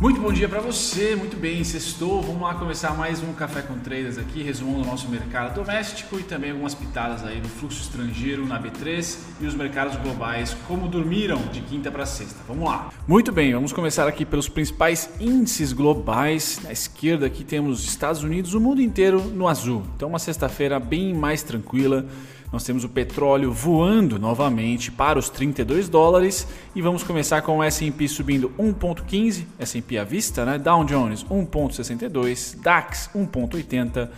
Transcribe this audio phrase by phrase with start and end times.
[0.00, 2.22] Muito bom dia para você, muito bem, sextou.
[2.22, 6.22] Vamos lá começar mais um Café com Traders aqui, resumando o nosso mercado doméstico e
[6.22, 11.36] também algumas pitadas aí do fluxo estrangeiro na B3 e os mercados globais, como dormiram
[11.52, 12.38] de quinta para sexta.
[12.48, 12.90] Vamos lá.
[13.06, 16.58] Muito bem, vamos começar aqui pelos principais índices globais.
[16.64, 19.82] Na esquerda aqui temos Estados Unidos, o mundo inteiro no azul.
[19.96, 22.06] Então uma sexta-feira bem mais tranquila.
[22.52, 27.62] Nós temos o petróleo voando novamente para os 32 dólares e vamos começar com o
[27.62, 30.58] S&P subindo 1.15, S&P à vista, né?
[30.58, 34.08] Dow Jones 1.62, DAX 1.80,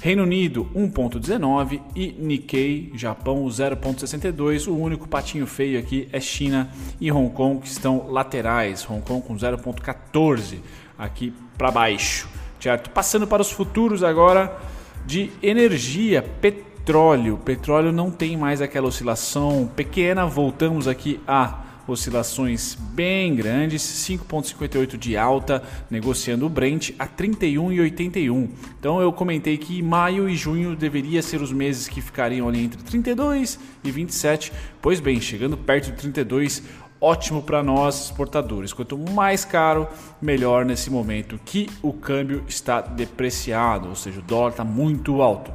[0.00, 4.66] Reino Unido 1.19 e Nikkei, Japão 0.62.
[4.66, 9.26] O único patinho feio aqui é China e Hong Kong que estão laterais, Hong Kong
[9.26, 10.60] com 0.14
[10.96, 12.26] aqui para baixo,
[12.58, 12.88] certo?
[12.88, 14.58] Passando para os futuros agora
[15.04, 17.38] de energia, petróleo petróleo.
[17.44, 25.16] Petróleo não tem mais aquela oscilação pequena, voltamos aqui a oscilações bem grandes, 5,58 de
[25.16, 28.48] alta, negociando o Brent a 31,81.
[28.78, 32.82] Então eu comentei que maio e junho deveria ser os meses que ficariam ali entre
[32.82, 34.52] 32 e 27.
[34.80, 36.62] Pois bem, chegando perto de 32,
[37.00, 38.72] ótimo para nós exportadores.
[38.72, 39.88] Quanto mais caro,
[40.22, 45.52] melhor nesse momento que o câmbio está depreciado, ou seja, o dólar está muito alto.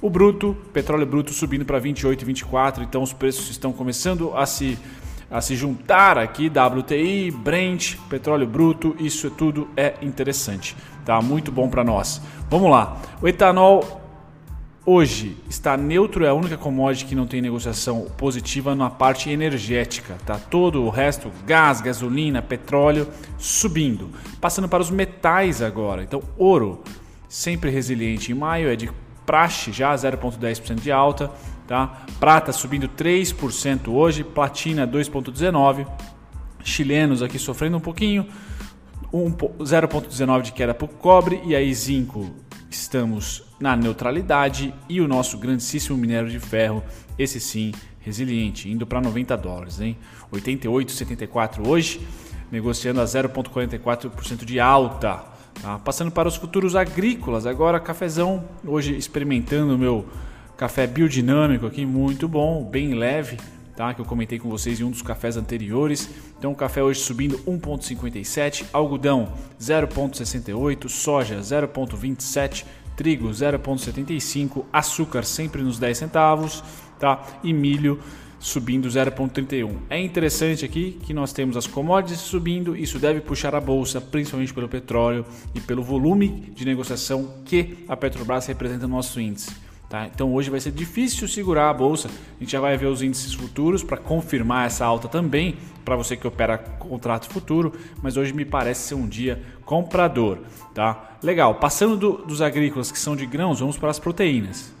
[0.00, 4.46] O bruto, petróleo bruto subindo para 28 e 24, então os preços estão começando a
[4.46, 4.78] se
[5.30, 10.74] a se juntar aqui, WTI, Brent, petróleo bruto, isso tudo é interessante,
[11.04, 11.20] tá?
[11.20, 12.20] Muito bom para nós.
[12.48, 12.96] Vamos lá.
[13.20, 14.00] O etanol
[14.86, 20.16] hoje está neutro, é a única commodity que não tem negociação positiva na parte energética,
[20.24, 20.38] tá?
[20.38, 24.08] Todo o resto, gás, gasolina, petróleo subindo.
[24.40, 26.02] Passando para os metais agora.
[26.02, 26.82] Então, ouro
[27.28, 28.88] sempre resiliente em maio, é de
[29.28, 31.30] praxe já 0,10% de alta,
[31.66, 32.06] tá?
[32.18, 35.86] Prata subindo 3% hoje, platina 2,19%,
[36.64, 38.26] chilenos aqui sofrendo um pouquinho,
[39.12, 42.34] 0,19 de queda para o cobre e aí zinco
[42.70, 46.82] estamos na neutralidade e o nosso grandíssimo minério de ferro,
[47.18, 49.98] esse sim resiliente, indo para 90 dólares, hein?
[50.32, 52.00] 88,74 hoje,
[52.50, 55.22] negociando a 0,44% de alta.
[55.62, 55.78] Tá?
[55.78, 60.06] Passando para os futuros agrícolas, agora cafezão, hoje experimentando o meu
[60.56, 63.36] café biodinâmico aqui, muito bom, bem leve,
[63.76, 63.92] tá?
[63.92, 66.08] que eu comentei com vocês em um dos cafés anteriores.
[66.38, 72.64] Então o café hoje subindo 1,57, algodão 0,68, soja 0,27,
[72.96, 76.62] trigo 0,75, açúcar sempre nos 10 centavos
[76.98, 77.22] tá?
[77.42, 78.00] e milho
[78.38, 79.76] subindo 0,31.
[79.90, 84.54] É interessante aqui que nós temos as commodities subindo, isso deve puxar a bolsa, principalmente
[84.54, 89.50] pelo petróleo e pelo volume de negociação que a Petrobras representa no nosso índice.
[89.88, 90.06] Tá?
[90.06, 92.08] Então hoje vai ser difícil segurar a bolsa.
[92.08, 96.14] A gente já vai ver os índices futuros para confirmar essa alta também, para você
[96.14, 97.72] que opera contrato futuro,
[98.02, 100.40] mas hoje me parece ser um dia comprador.
[100.74, 101.16] Tá?
[101.22, 104.77] Legal, passando do, dos agrícolas que são de grãos, vamos para as proteínas.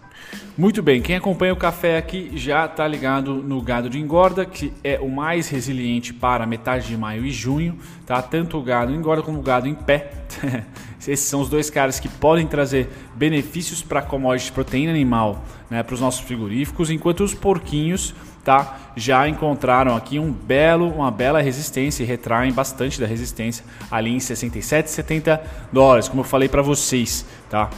[0.58, 4.72] Muito bem, quem acompanha o café aqui já está ligado no gado de engorda, que
[4.82, 8.20] é o mais resiliente para metade de maio e junho, tá?
[8.20, 10.10] Tanto o gado engorda como o gado em pé.
[10.98, 15.44] Esses são os dois caras que podem trazer benefícios para a commodity de proteína animal,
[15.70, 18.14] né, para os nossos frigoríficos, enquanto os porquinhos
[18.44, 24.10] tá, já encontraram aqui um belo, uma bela resistência e retraem bastante da resistência ali
[24.10, 25.40] em 67, 70
[25.72, 27.70] dólares, como eu falei para vocês, tá?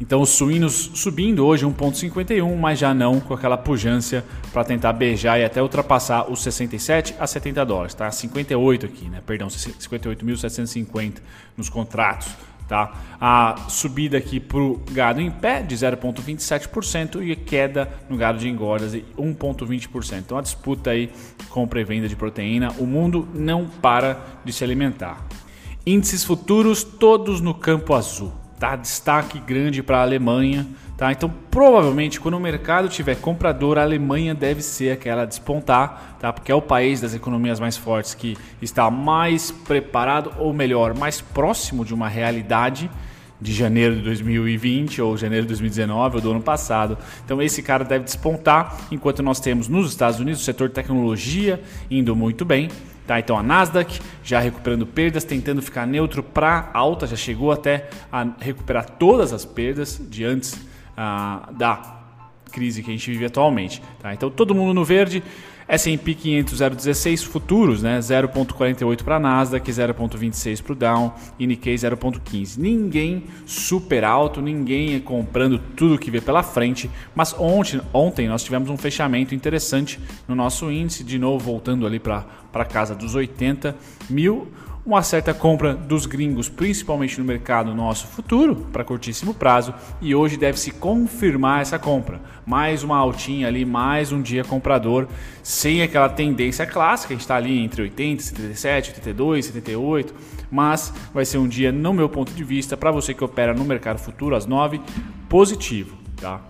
[0.00, 5.40] Então os suínos subindo hoje 1,51, mas já não com aquela pujança para tentar beijar
[5.40, 8.10] e até ultrapassar os 67 a 70 dólares, tá?
[8.10, 9.20] 58 aqui, né?
[9.26, 11.14] Perdão, 58.750
[11.56, 12.28] nos contratos,
[12.68, 12.92] tá?
[13.20, 18.48] A subida aqui para o gado em pé de 0,27% e queda no gado de
[18.48, 20.18] engordas de 1,20%.
[20.18, 21.10] Então a disputa aí
[21.48, 25.26] compra e venda de proteína, o mundo não para de se alimentar.
[25.84, 28.76] Índices futuros todos no campo azul tá?
[28.76, 31.12] Destaque grande para a Alemanha, tá?
[31.12, 36.32] Então, provavelmente, quando o mercado tiver comprador, a Alemanha deve ser aquela a despontar, tá?
[36.32, 41.20] Porque é o país das economias mais fortes que está mais preparado, ou melhor, mais
[41.20, 42.90] próximo de uma realidade
[43.40, 46.98] de janeiro de 2020 ou janeiro de 2019 ou do ano passado.
[47.24, 52.14] Então esse cara deve despontar, enquanto nós temos nos Estados Unidos o setor tecnologia indo
[52.16, 52.68] muito bem,
[53.08, 57.88] Tá, então a Nasdaq já recuperando perdas, tentando ficar neutro para alta, já chegou até
[58.12, 60.54] a recuperar todas as perdas de antes
[60.94, 62.00] ah, da
[62.52, 63.80] crise que a gente vive atualmente.
[63.98, 64.12] Tá?
[64.12, 65.22] Então todo mundo no verde,
[65.68, 67.98] S&P 500 0,16 futuros, né?
[67.98, 72.56] 0,48 para Nasdaq, 0,26 para o Dow e Nikkei 0,15.
[72.58, 78.70] Ninguém super alto, ninguém comprando tudo que vê pela frente, mas ontem, ontem nós tivemos
[78.70, 83.76] um fechamento interessante no nosso índice, de novo voltando ali para casa dos 80
[84.08, 84.48] mil
[84.88, 90.38] uma certa compra dos gringos, principalmente no mercado nosso futuro, para curtíssimo prazo, e hoje
[90.38, 92.22] deve se confirmar essa compra.
[92.46, 95.06] Mais uma altinha ali, mais um dia comprador,
[95.42, 100.14] sem aquela tendência clássica, a gente está ali entre 80, 77, 82, 78,
[100.50, 103.66] mas vai ser um dia, no meu ponto de vista, para você que opera no
[103.66, 104.80] mercado futuro às 9,
[105.28, 106.40] positivo, tá?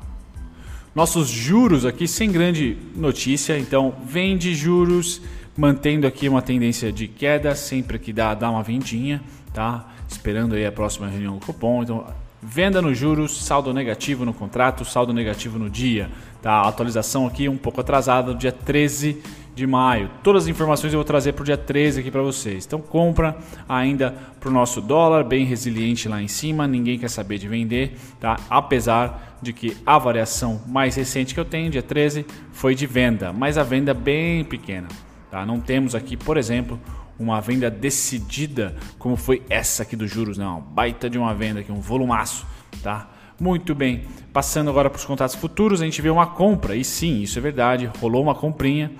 [0.94, 5.20] Nossos juros aqui sem grande notícia, então vende juros,
[5.58, 9.20] mantendo aqui uma tendência de queda, sempre que dá, dá uma vendinha,
[9.52, 9.88] tá?
[10.08, 11.82] Esperando aí a próxima reunião do cupom.
[11.82, 12.06] Então,
[12.40, 16.08] venda nos juros, saldo negativo no contrato, saldo negativo no dia,
[16.40, 16.62] tá?
[16.62, 19.20] Atualização aqui um pouco atrasada, dia 13
[19.52, 20.08] de maio.
[20.22, 22.64] Todas as informações eu vou trazer para o dia 13 aqui para vocês.
[22.64, 23.37] Então compra
[23.69, 27.99] ainda para o nosso dólar, bem resiliente lá em cima, ninguém quer saber de vender,
[28.20, 28.37] tá?
[28.49, 33.32] Apesar de que a variação mais recente que eu tenho, dia 13, foi de venda,
[33.32, 34.87] mas a venda bem pequena,
[35.30, 35.44] tá?
[35.44, 36.80] Não temos aqui, por exemplo,
[37.19, 41.72] uma venda decidida como foi essa aqui dos juros, não, baita de uma venda aqui,
[41.72, 42.46] um volumaço,
[42.82, 43.08] tá?
[43.40, 47.22] Muito bem, passando agora para os contratos futuros, a gente vê uma compra, e sim,
[47.22, 48.90] isso é verdade, rolou uma comprinha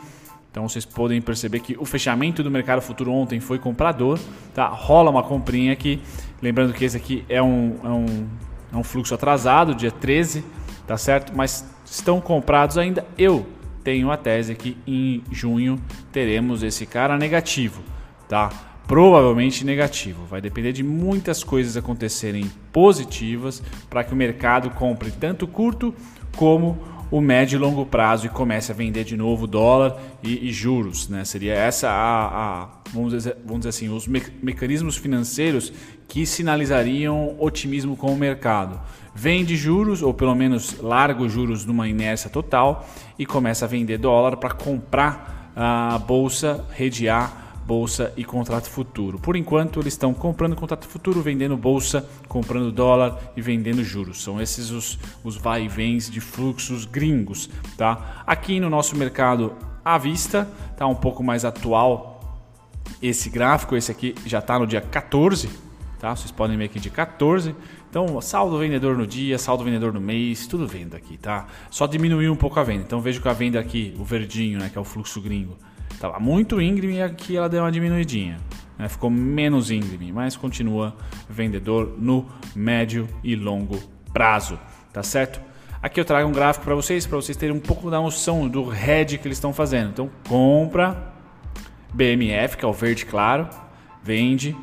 [0.51, 4.19] então vocês podem perceber que o fechamento do mercado futuro ontem foi comprador,
[4.55, 4.67] tá?
[4.67, 6.01] Rola uma comprinha aqui.
[6.43, 8.27] Lembrando que esse aqui é um, é um,
[8.73, 10.45] é um fluxo atrasado, dia 13,
[10.87, 11.33] tá certo?
[11.37, 13.07] Mas estão comprados ainda.
[13.17, 13.47] Eu
[13.89, 15.81] tenho a tese que em junho
[16.13, 17.83] teremos esse cara negativo,
[18.29, 18.51] tá?
[18.87, 20.27] Provavelmente negativo.
[20.27, 25.95] Vai depender de muitas coisas acontecerem positivas para que o mercado compre tanto curto
[26.37, 26.79] como
[27.11, 31.09] o médio e longo prazo e comece a vender de novo dólar e, e juros.
[31.09, 31.25] Né?
[31.25, 35.73] Seria essa a, a, vamos, dizer, vamos dizer assim, os me mecanismos financeiros
[36.07, 38.79] que sinalizariam otimismo com o mercado.
[39.21, 42.89] Vende juros, ou pelo menos larga os juros numa inércia total
[43.19, 49.19] e começa a vender dólar para comprar a bolsa, redear bolsa e contrato futuro.
[49.19, 54.23] Por enquanto, eles estão comprando contrato futuro, vendendo bolsa, comprando dólar e vendendo juros.
[54.23, 57.51] São esses os, os vai e vens de fluxos gringos.
[57.77, 58.23] Tá?
[58.25, 59.53] Aqui no nosso mercado
[59.85, 62.21] à vista, está um pouco mais atual
[63.03, 63.75] esse gráfico.
[63.75, 65.51] Esse aqui já está no dia 14.
[65.99, 66.15] Tá?
[66.15, 67.55] Vocês podem ver aqui de 14.
[67.91, 71.47] Então, saldo vendedor no dia, saldo vendedor no mês, tudo venda aqui, tá?
[71.71, 72.83] Só diminuiu um pouco a venda.
[72.83, 75.57] Então, vejo que a venda aqui, o verdinho, né, que é o fluxo gringo,
[75.99, 78.39] Estava muito íngreme e aqui ela deu uma diminuidinha.
[78.79, 78.89] Né?
[78.89, 80.95] Ficou menos íngreme, mas continua
[81.29, 82.25] vendedor no
[82.55, 83.77] médio e longo
[84.13, 84.61] prazo.
[84.93, 85.41] Tá certo?
[85.83, 88.63] Aqui eu trago um gráfico para vocês, para vocês terem um pouco da noção do
[88.69, 89.91] head que eles estão fazendo.
[89.91, 91.13] Então, compra
[91.93, 93.49] BMF, que é o verde claro,
[94.01, 94.57] vende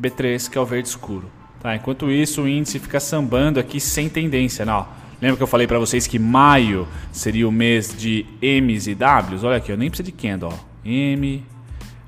[0.00, 1.37] B3, que é o verde escuro.
[1.60, 1.74] Tá?
[1.74, 4.64] Enquanto isso, o índice fica sambando aqui sem tendência.
[4.64, 4.86] Não,
[5.20, 9.42] Lembra que eu falei para vocês que maio seria o mês de M's e W's?
[9.42, 10.68] Olha aqui, eu nem preciso de candle, ó.
[10.84, 11.44] M,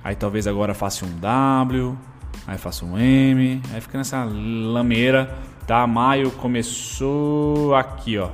[0.02, 1.98] aí talvez agora faça um W,
[2.46, 5.36] aí faça um M, aí fica nessa lameira,
[5.66, 5.84] tá?
[5.88, 8.30] Maio começou aqui, ó.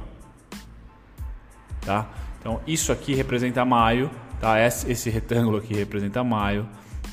[1.80, 2.06] Tá?
[2.38, 4.60] Então isso aqui representa maio, tá?
[4.60, 6.68] Esse retângulo aqui representa maio,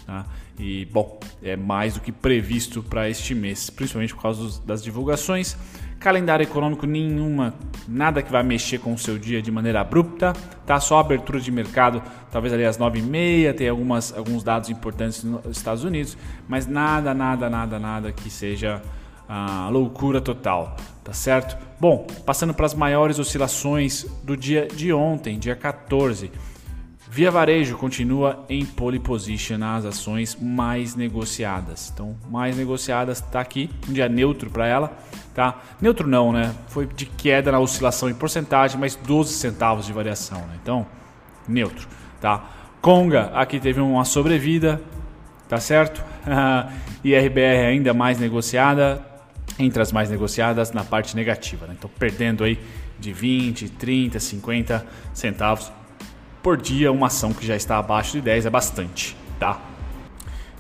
[0.05, 0.25] tá?
[0.59, 5.57] E bom, é mais do que previsto para este mês, principalmente por causa das divulgações.
[5.99, 7.53] Calendário econômico nenhuma,
[7.87, 10.33] nada que vai mexer com o seu dia de maneira abrupta,
[10.65, 10.79] tá?
[10.79, 15.83] Só abertura de mercado, talvez ali às 9h30, tem algumas, alguns dados importantes nos Estados
[15.83, 18.81] Unidos, mas nada, nada, nada, nada que seja
[19.29, 21.57] ah, loucura total, tá certo?
[21.79, 26.31] Bom, passando para as maiores oscilações do dia de ontem, dia 14.
[27.13, 31.91] Via Varejo continua em pole position nas ações mais negociadas.
[31.93, 34.91] Então, mais negociadas está aqui, um dia neutro para ela,
[35.31, 35.61] tá?
[35.79, 36.51] Neutro não, né?
[36.69, 40.57] Foi de queda na oscilação em porcentagem, mas 12 centavos de variação, né?
[40.59, 40.87] Então,
[41.47, 41.87] neutro,
[42.19, 42.49] tá?
[42.81, 44.81] Conga aqui teve uma sobrevida,
[45.47, 46.03] tá certo?
[47.05, 49.05] e RBR ainda mais negociada,
[49.59, 51.75] entre as mais negociadas na parte negativa, né?
[51.77, 52.57] Então, perdendo aí
[52.99, 55.71] de 20, 30, 50 centavos
[56.43, 59.59] por dia, uma ação que já está abaixo de 10 é bastante, tá?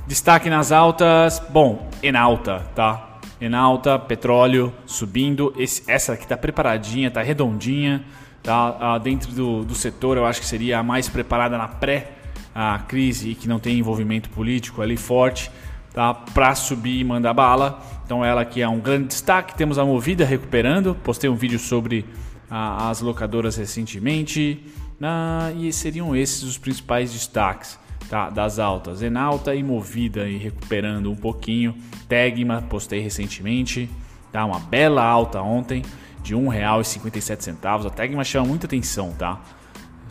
[0.07, 3.19] Destaque nas altas, bom, Enalta, tá?
[3.39, 8.03] Enalta, petróleo subindo, Esse, essa aqui tá preparadinha, tá redondinha,
[8.41, 8.77] tá?
[8.79, 12.13] Ah, dentro do, do setor eu acho que seria a mais preparada na pré
[12.55, 15.51] a crise e que não tem envolvimento político ali forte,
[15.93, 16.13] tá?
[16.13, 17.81] Para subir e mandar bala.
[18.05, 19.55] Então ela aqui é um grande destaque.
[19.55, 20.95] Temos a Movida recuperando.
[21.03, 22.05] Postei um vídeo sobre
[22.49, 24.63] as locadoras recentemente.
[25.01, 29.01] Ah, e seriam esses os principais destaques tá, das altas.
[29.01, 31.75] Enalta e Movida e recuperando um pouquinho.
[32.07, 33.89] Tegma, postei recentemente,
[34.31, 34.45] tá?
[34.45, 35.83] uma bela alta ontem
[36.21, 37.85] de R$ 1,57.
[37.85, 39.41] A Tegma chama muita atenção, tá?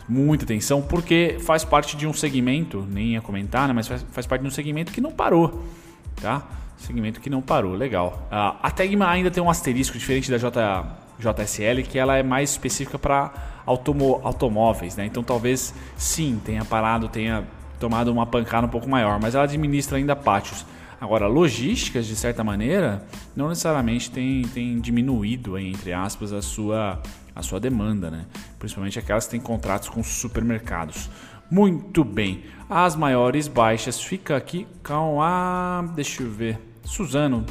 [0.07, 4.27] muita atenção, porque faz parte de um segmento, nem ia comentar, né, mas faz, faz
[4.27, 5.63] parte de um segmento que não parou,
[6.21, 6.45] tá?
[6.77, 8.27] Segmento que não parou, legal.
[8.29, 10.85] Uh, a Tegma ainda tem um asterisco diferente da J,
[11.19, 13.31] JSL, que ela é mais específica para
[13.65, 15.05] automóveis, né?
[15.05, 17.45] Então talvez sim tenha parado, tenha
[17.79, 20.65] tomado uma pancada um pouco maior, mas ela administra ainda pátios.
[20.99, 23.05] Agora, logísticas, de certa maneira,
[23.35, 27.01] não necessariamente tem, tem diminuído, entre aspas, a sua,
[27.35, 28.25] a sua demanda, né?
[28.57, 31.09] principalmente aquelas que têm contratos com supermercados.
[31.51, 35.83] Muito bem, as maiores baixas fica aqui com a.
[35.93, 36.57] Deixa eu ver.
[36.85, 37.45] Suzano,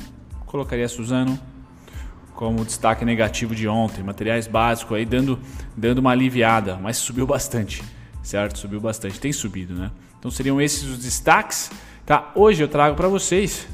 [0.47, 1.39] colocaria Suzano
[2.35, 4.03] como destaque negativo de ontem.
[4.03, 5.39] Materiais básicos aí dando,
[5.77, 7.83] dando uma aliviada, mas subiu bastante,
[8.23, 8.59] certo?
[8.59, 9.91] Subiu bastante, tem subido, né?
[10.19, 11.71] Então seriam esses os destaques.
[12.07, 12.33] Tá?
[12.35, 13.67] Hoje eu trago para vocês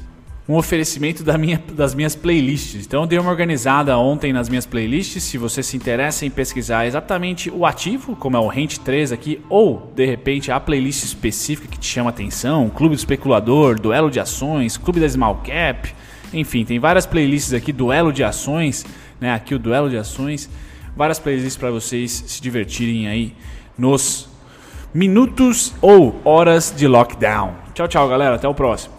[0.49, 2.87] um oferecimento da minha, das minhas playlists.
[2.87, 5.21] Então eu dei uma organizada ontem nas minhas playlists.
[5.21, 9.39] Se você se interessa em pesquisar exatamente o ativo, como é o Rent 3 aqui,
[9.47, 14.19] ou de repente a playlist específica que te chama atenção, Clube do Especulador, Duelo de
[14.19, 15.93] Ações, Clube da Small Cap,
[16.33, 18.85] enfim, tem várias playlists aqui, Duelo de Ações,
[19.19, 19.33] né?
[19.33, 20.49] Aqui o Duelo de Ações,
[20.95, 23.33] várias playlists para vocês se divertirem aí
[23.77, 24.29] nos
[24.93, 27.53] minutos ou horas de lockdown.
[27.73, 28.35] Tchau, tchau, galera.
[28.35, 28.98] Até o próximo.